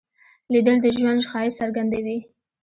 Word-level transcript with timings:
لیدل 0.51 0.77
د 0.81 0.85
ژوند 0.97 1.21
ښایست 1.29 1.57
څرګندوي 1.59 2.19